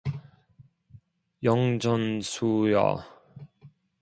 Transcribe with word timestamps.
영전수여 1.43 3.05